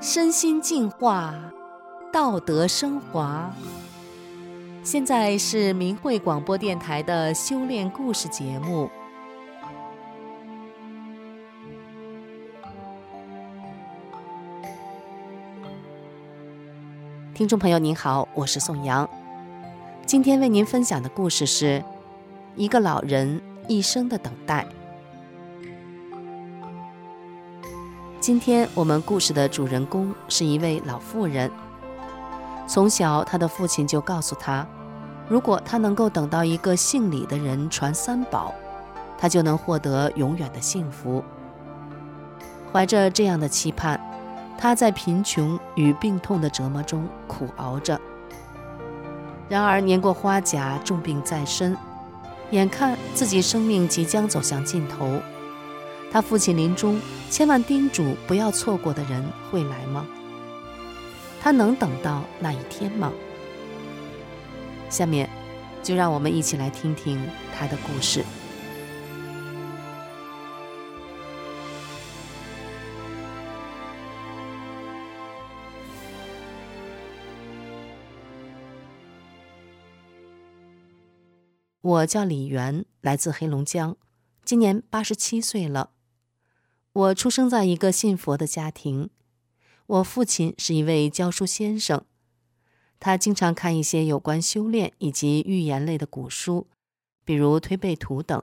[0.00, 1.34] 身心净化，
[2.10, 3.52] 道德升华。
[4.82, 8.90] 现在是明慧广播电台的修炼故事节目。
[17.34, 19.08] 听众朋友您好，我是宋阳。
[20.06, 21.84] 今天为您分享的故事是
[22.56, 24.66] 一个老人一生的等待。
[28.18, 31.50] 今天我们故事的主人公是一位老妇人。
[32.68, 34.64] 从小，他的父亲就告诉他，
[35.26, 38.54] 如果他能够等到一个姓李的人传三宝，
[39.16, 41.24] 他就能获得永远的幸福。
[42.70, 43.98] 怀着这样的期盼，
[44.58, 47.98] 他在贫穷与病痛的折磨中苦熬着。
[49.48, 51.74] 然而，年过花甲，重病在身，
[52.50, 55.18] 眼看自己生命即将走向尽头。
[56.12, 57.00] 他父亲临终
[57.30, 60.04] 千万叮嘱不要错过的人会来吗？
[61.40, 63.12] 他能等到那一天吗？
[64.90, 65.28] 下面，
[65.82, 67.20] 就让我们一起来听听
[67.56, 68.24] 他的故事。
[81.80, 83.96] 我叫李元，来自黑龙江，
[84.44, 85.90] 今年八十七岁了。
[86.92, 89.08] 我出生在一个信佛的家庭，
[89.88, 92.04] 我父亲是一位教书先生，
[93.00, 96.66] 他经常看一些有关修炼以及寓言类的古书，
[97.24, 98.42] 比如《推背图》等。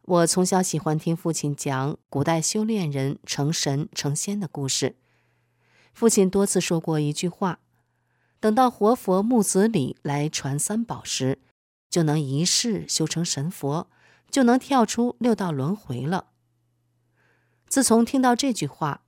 [0.00, 4.96] 我从小喜欢听父亲讲古代修炼人成神成仙的故事。
[5.92, 7.60] 父亲多次说过一句话：
[8.40, 11.40] 等到活佛木子李来传三宝时，
[11.90, 13.90] 就能一世修成神佛，
[14.30, 16.28] 就能跳出六道轮回了。
[17.68, 19.02] 自从听到这句话，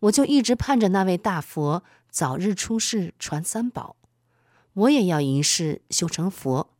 [0.00, 3.96] 我就一直盼着那位大佛早日出世传三宝，
[4.74, 6.70] 我也要一世修成佛。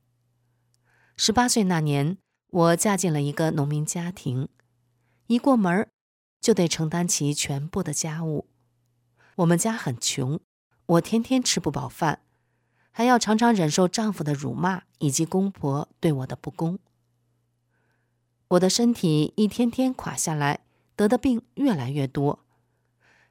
[1.17, 2.19] 十八岁那年，
[2.49, 4.49] 我嫁进了一个农民家庭，
[5.29, 5.89] 一过门
[6.41, 8.47] 就得承担起全部的家务。
[9.37, 10.39] 我们家很穷，
[10.87, 12.21] 我天天吃不饱饭，
[12.91, 16.79] 还要常常忍受丈夫的辱骂以及公婆对我的不公。
[18.49, 20.61] 我的身体一天天垮下来。
[20.97, 22.46] 得的病越来越多，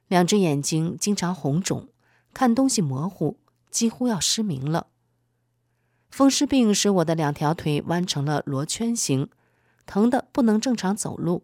[0.08, 1.88] 两只眼睛经常红肿，
[2.32, 3.38] 看东西模糊，
[3.70, 4.88] 几乎要失明了。
[6.10, 9.28] 风湿病使我的两条腿弯成了罗圈形，
[9.84, 11.42] 疼得不能正常走路，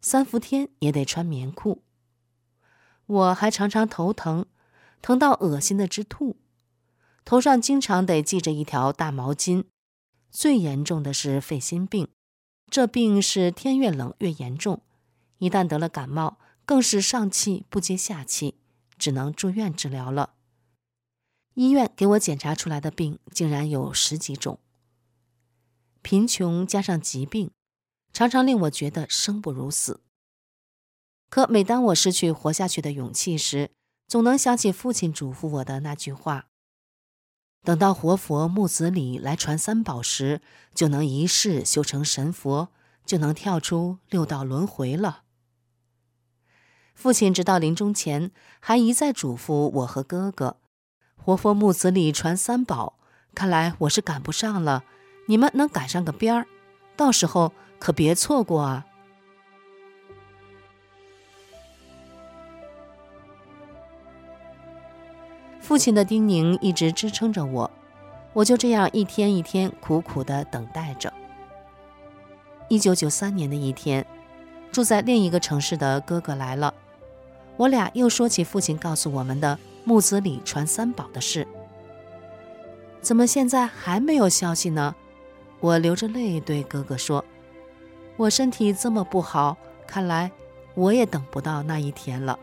[0.00, 1.82] 三伏天也得穿棉裤。
[3.06, 4.46] 我还常常头疼，
[5.02, 6.36] 疼到恶心的直吐，
[7.24, 9.64] 头上经常得系着一条大毛巾。
[10.30, 12.08] 最严重的是肺心病，
[12.70, 14.80] 这病是天越冷越严重。
[15.36, 18.56] 一旦得了感冒，更是上气不接下气，
[18.98, 20.34] 只能住院治疗了。
[21.54, 24.58] 医院给我检查出来的病竟然有十几种。
[26.00, 27.50] 贫穷加上疾病，
[28.12, 30.00] 常常令我觉得生不如死。
[31.28, 33.70] 可每当我失去活下去的勇气时，
[34.08, 36.48] 总能想起父亲嘱咐我的那句话：
[37.62, 40.40] 等到活佛木子李来传三宝时，
[40.74, 42.70] 就能一世修成神佛，
[43.06, 45.21] 就能跳出六道轮回了。
[46.94, 48.30] 父亲直到临终前
[48.60, 50.56] 还一再嘱咐我和哥哥
[51.16, 52.98] ：“活佛木子李传三宝，
[53.34, 54.84] 看来我是赶不上了，
[55.26, 56.46] 你们能赶上个边儿，
[56.96, 58.86] 到时候可别错过啊！”
[65.60, 67.70] 父亲的叮咛一直支撑着我，
[68.32, 71.12] 我就这样一天一天苦苦的等待着。
[72.68, 74.06] 一九九三年的一天，
[74.70, 76.74] 住在另一个城市的哥哥来了。
[77.56, 81.46] 我俩又说起父亲告诉我们的木子李传三宝的事，
[83.00, 84.94] 怎么现在还没有消息呢？
[85.60, 87.24] 我流着泪对哥哥说
[88.16, 89.56] ：“我身体这么不好，
[89.86, 90.32] 看来
[90.74, 92.38] 我也等不到那一天了。”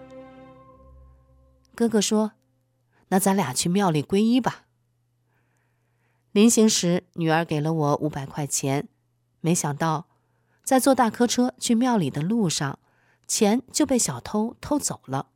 [1.76, 2.34] 哥哥说
[3.10, 4.64] ：“那咱俩去庙里皈依吧。”
[6.32, 8.88] 临行时，女儿给了我五百块钱，
[9.42, 10.06] 没想到
[10.64, 12.80] 在坐大客车去庙里的路上。
[13.30, 15.30] 钱就被小偷偷走了。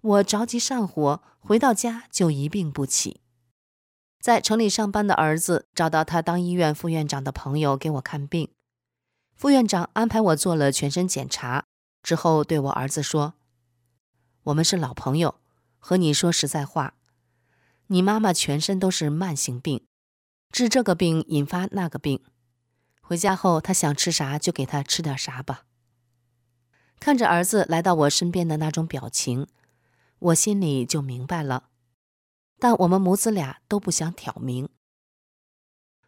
[0.00, 3.20] 我着急上火，回到家就一病不起。
[4.20, 8.50] 在城里上班的儿子找到他当医院副院长的朋友给我看病，
[9.36, 11.66] 副院长安排我做了全身检查
[12.02, 13.34] 之后，对我儿子说
[14.44, 15.36] ：“我们是老朋友，
[15.78, 16.94] 和你说实在话，
[17.86, 19.86] 你妈妈全身都是慢性病，
[20.50, 22.24] 治这个病引发那个病。
[23.00, 25.62] 回家后，他想吃啥就给他吃点啥吧。”
[26.98, 29.46] 看着儿子来到我身边的那种表情，
[30.18, 31.68] 我心里就明白了。
[32.58, 34.68] 但我们母子俩都不想挑明。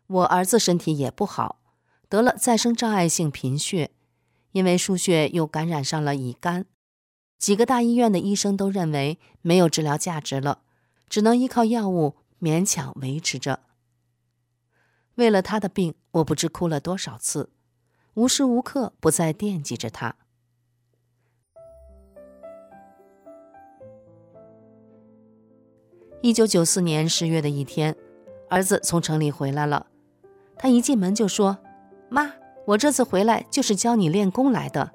[0.07, 1.61] 我儿子身体也不好，
[2.09, 3.91] 得了再生障碍性贫血，
[4.53, 6.65] 因为输血又感染上了乙肝。
[7.39, 10.63] 几个大医院的医生都认为没有治疗价值了，
[11.09, 13.61] 只能依靠药物勉强维持着。
[15.17, 17.51] 为了他的病，我不知哭了多少次，
[18.15, 20.17] 无时无刻不在惦记着他。
[26.21, 27.95] 一九九四年十月的一天，
[28.51, 29.87] 儿子从城里回来了。
[30.57, 31.57] 他一进门就说
[32.11, 32.33] ：“妈，
[32.67, 34.91] 我这次回来就是教你练功来的。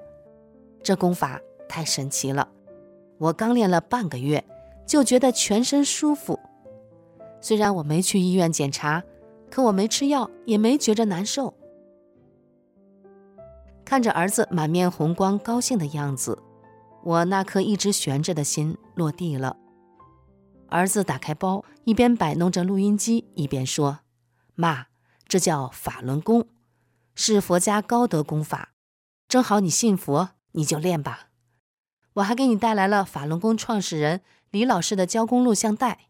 [0.82, 2.46] 这功法太神奇了，
[3.16, 4.44] 我刚练了半个月，
[4.86, 6.38] 就觉得全身舒服。
[7.40, 9.02] 虽然我没去医院检查，
[9.50, 11.54] 可我没吃药，也没觉着难受。”
[13.82, 16.38] 看着儿子满面红光、高兴的样子，
[17.02, 19.56] 我那颗一直悬着的心落地了。
[20.68, 24.00] 儿子打开包，一边摆弄着录音机，一边说
[24.54, 24.86] ：“妈，
[25.28, 26.48] 这叫法轮功，
[27.14, 28.74] 是佛家高德功法。
[29.28, 31.28] 正好你信佛，你就练吧。
[32.14, 36.08] 我还给你带来了法轮功创始人李老师的教功录像带。”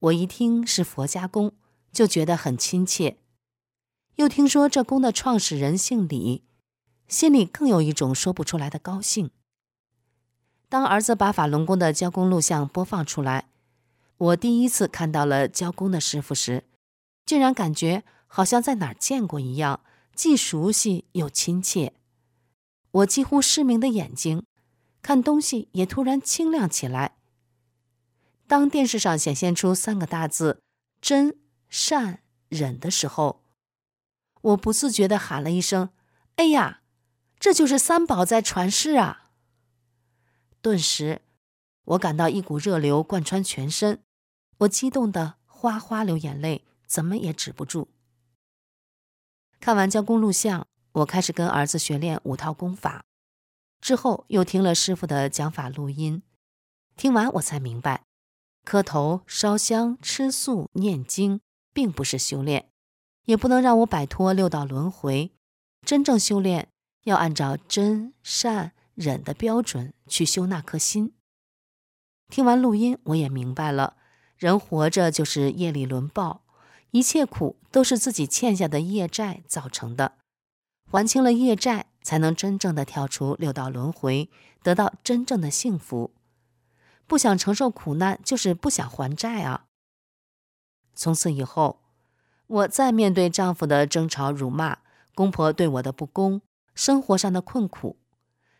[0.00, 1.52] 我一听是佛家功，
[1.92, 3.18] 就觉得很亲切。
[4.16, 6.44] 又听说这功的创始人姓李，
[7.06, 9.30] 心里更有一种说不出来的高兴。
[10.72, 13.50] 当儿子把法轮功的教功录像播放出来，
[14.16, 16.64] 我第一次看到了教功的师傅时，
[17.26, 19.80] 竟然感觉好像在哪儿见过一样，
[20.14, 21.92] 既熟悉又亲切。
[22.90, 24.46] 我几乎失明的眼睛，
[25.02, 27.16] 看东西也突然清亮起来。
[28.46, 30.62] 当电视上显现出三个大字
[31.02, 31.36] “真
[31.68, 33.42] 善忍”的时候，
[34.40, 35.90] 我不自觉地喊了一声
[36.36, 36.80] ：“哎呀，
[37.38, 39.18] 这就是三宝在传世啊！”
[40.62, 41.22] 顿时，
[41.84, 44.00] 我感到一股热流贯穿全身，
[44.58, 47.88] 我激动得哗哗流眼泪，怎么也止不住。
[49.58, 53.04] 看完教功录像，我开始跟儿子学练五套功法，
[53.80, 56.22] 之后又听了师傅的讲法录音，
[56.96, 58.04] 听完我才明白，
[58.64, 61.40] 磕头、烧香、吃素、念经，
[61.72, 62.70] 并不是修炼，
[63.24, 65.32] 也不能让我摆脱六道轮回。
[65.84, 66.68] 真正修炼，
[67.02, 68.74] 要按照真善。
[69.02, 71.12] 忍的标准去修那颗心。
[72.28, 73.96] 听完录音，我也明白了，
[74.36, 76.44] 人活着就是业力轮报，
[76.92, 80.14] 一切苦都是自己欠下的业债造成的。
[80.86, 84.30] 还清了业债，才能真正的跳出六道轮回，
[84.62, 86.14] 得到真正的幸福。
[87.06, 89.66] 不想承受苦难，就是不想还债啊。
[90.94, 91.80] 从此以后，
[92.46, 94.78] 我再面对丈夫的争吵、辱骂，
[95.14, 96.42] 公婆对我的不公，
[96.74, 97.98] 生活上的困苦。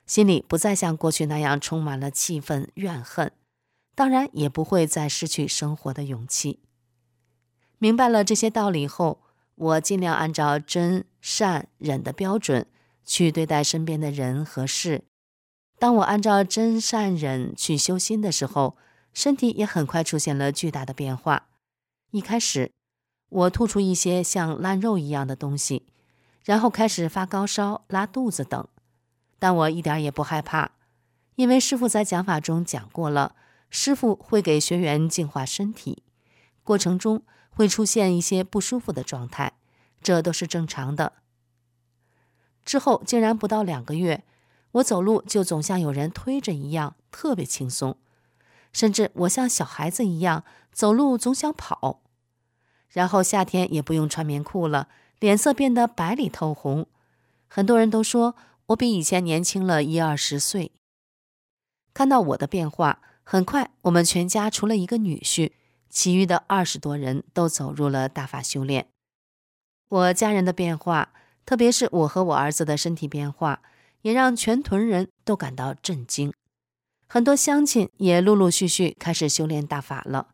[0.07, 3.33] 心里不再像过去那样充满了气愤、怨恨，
[3.95, 6.61] 当然也不会再失去生活的勇气。
[7.79, 9.23] 明白了这些道理后，
[9.55, 12.67] 我尽量按照真善忍的标准
[13.05, 15.05] 去对待身边的人和事。
[15.79, 18.77] 当我按照真善忍去修心的时候，
[19.13, 21.49] 身体也很快出现了巨大的变化。
[22.13, 22.71] 一开始，
[23.29, 25.87] 我吐出一些像烂肉一样的东西，
[26.45, 28.69] 然后开始发高烧、拉肚子等。
[29.43, 30.71] 但我一点也不害怕，
[31.35, 33.35] 因为师傅在讲法中讲过了，
[33.71, 36.05] 师傅会给学员净化身体，
[36.63, 39.55] 过程中会出现一些不舒服的状态，
[40.01, 41.15] 这都是正常的。
[42.65, 44.23] 之后竟然不到两个月，
[44.75, 47.97] 我走路就总像有人推着一样，特别轻松，
[48.73, 52.01] 甚至我像小孩子一样走路总想跑。
[52.91, 54.87] 然后夏天也不用穿棉裤了，
[55.19, 56.87] 脸色变得白里透红，
[57.49, 58.37] 很多人都说。
[58.67, 60.73] 我比以前年轻了一二十岁。
[61.93, 65.53] 看到我的变化，很快我们全家除了一个女婿，
[65.91, 68.87] 其余的二十多人都走入了大法修炼。
[69.89, 71.13] 我家人的变化，
[71.45, 73.61] 特别是我和我儿子的身体变化，
[74.01, 76.33] 也让全屯人都感到震惊。
[77.07, 80.29] 很多乡亲也陆陆续续开始修炼大法了。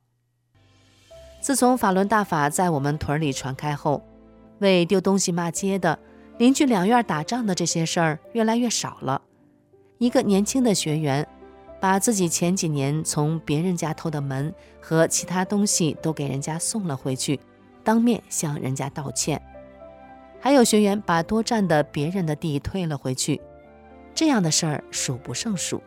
[1.41, 4.07] 自从法轮大法在我们屯里传开后，
[4.59, 5.99] 为丢东西骂街的。
[6.39, 9.21] 邻居两院打仗的这些事儿越来越少了。
[9.99, 11.27] 一个年轻的学员，
[11.81, 17.41] 把自己前几年从别人家偷的门和其他东西都给人家送了回去，
[17.83, 19.43] 当面向人家道歉。
[20.41, 23.41] 还有学员把多占的别人的地退了回去，
[24.15, 25.83] 这样的事儿数不胜数。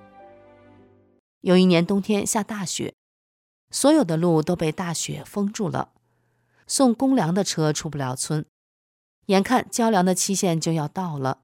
[1.40, 2.94] 有一年冬天下大雪，
[3.72, 5.94] 所有的路都被大雪封住了，
[6.68, 8.46] 送公粮的车出不了村。
[9.28, 11.40] 眼看交粮的期限就要到了，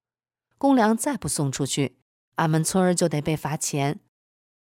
[0.58, 1.98] 公粮再不送出去，
[2.36, 4.00] 俺们村儿就得被罚钱。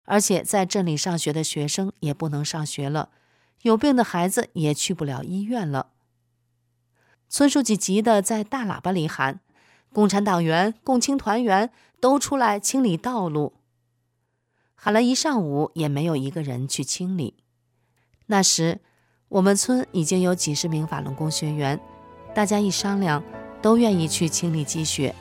[0.05, 3.11] 而且在镇里上学的学生也不能上学了，
[3.61, 5.91] 有病的孩子也去不了医院了。
[7.29, 9.39] 村书记急得在大喇叭里喊
[9.93, 13.53] ：“共产党员、共青团员都出来清理道路！”
[14.75, 17.37] 喊了一上午，也没有一个人去清理。
[18.25, 18.81] 那时，
[19.29, 21.79] 我们村已经有几十名法轮功学员，
[22.33, 23.23] 大家一商量，
[23.61, 25.13] 都愿意去清理积雪。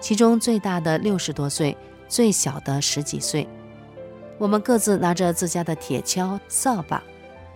[0.00, 1.76] 其中最大的六十多岁，
[2.08, 3.46] 最小的十几岁。
[4.38, 7.02] 我们各自拿着自家的铁锹、扫把，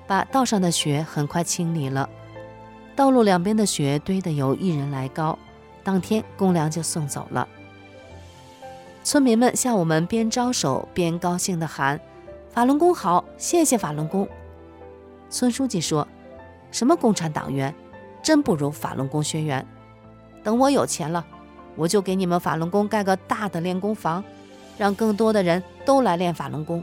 [0.07, 2.09] 把道上的雪很快清理了。
[2.95, 5.39] 道路两边的雪堆得有一人来高，
[5.83, 7.49] 当天公粮就送走了。
[9.05, 11.99] 村民们向我们边招手边高兴地喊
[12.53, 14.29] ：“法轮功好，谢谢法轮功。”
[15.31, 16.07] 村书记说
[16.71, 17.75] ：“什么共产党员，
[18.23, 19.67] 真不如法轮功学员。
[20.43, 21.25] 等我有钱了，
[21.76, 24.23] 我就给你们法轮功盖个大的练功房。”
[24.79, 26.83] 让更多的人都来练法轮功。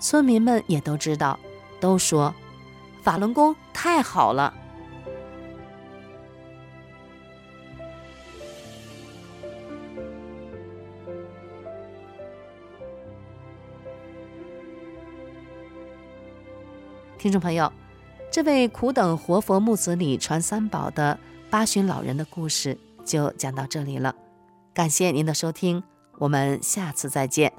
[0.00, 1.38] 村民们也都知道，
[1.80, 2.32] 都说
[3.02, 4.54] 法轮功太好了。
[17.18, 17.70] 听众朋友，
[18.36, 24.14] 这位苦等活佛木子李传三宝的八旬老人的故事就讲到这里了。
[24.74, 25.82] 感谢您的收听，
[26.18, 27.50] 我们下次再见。